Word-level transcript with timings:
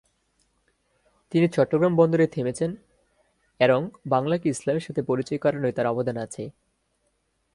তিনি 1.31 1.47
চট্টগ্রাম 1.47 1.93
বন্দরে 1.95 2.25
থেমেছেন 2.27 2.71
এরং 3.59 3.81
বাংলাকে 4.05 4.45
ইসলামের 4.49 4.85
সাথে 4.85 5.01
পরিচয় 5.03 5.39
করানোয় 5.39 5.75
তার 5.75 5.87
অবদান 5.87 6.17
আছে। 6.17 6.43